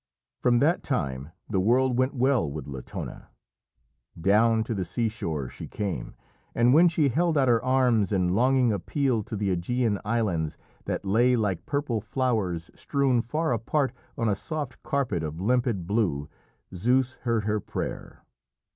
From 0.39 0.57
that 0.57 0.81
time 0.81 1.29
the 1.47 1.59
world 1.59 1.95
went 1.99 2.15
well 2.15 2.51
with 2.51 2.65
Latona. 2.65 3.29
Down 4.19 4.63
to 4.63 4.73
the 4.73 4.83
seashore 4.83 5.47
she 5.47 5.67
came, 5.67 6.15
and 6.55 6.73
when 6.73 6.87
she 6.87 7.09
held 7.09 7.37
out 7.37 7.47
her 7.47 7.63
arms 7.63 8.11
in 8.11 8.33
longing 8.33 8.71
appeal 8.71 9.21
to 9.21 9.35
the 9.35 9.55
Ægean 9.55 10.01
islands 10.03 10.57
that 10.85 11.05
lay 11.05 11.35
like 11.35 11.67
purple 11.67 12.01
flowers 12.01 12.71
strewn, 12.73 13.21
far 13.21 13.53
apart, 13.53 13.93
on 14.17 14.27
a 14.27 14.35
soft 14.35 14.81
carpet 14.81 15.21
of 15.21 15.39
limpid 15.39 15.85
blue, 15.85 16.27
Zeus 16.73 17.17
heard 17.21 17.43
her 17.43 17.59
prayer. 17.59 18.23